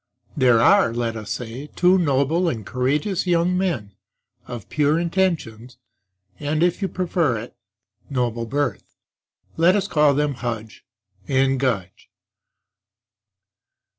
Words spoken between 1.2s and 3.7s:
say, two noble and courageous young